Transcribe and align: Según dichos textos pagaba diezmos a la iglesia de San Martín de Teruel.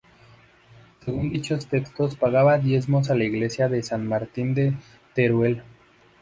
Según 1.05 1.29
dichos 1.31 1.67
textos 1.67 2.15
pagaba 2.15 2.57
diezmos 2.57 3.11
a 3.11 3.15
la 3.15 3.23
iglesia 3.23 3.69
de 3.69 3.83
San 3.83 4.07
Martín 4.07 4.55
de 4.55 4.73
Teruel. 5.13 5.61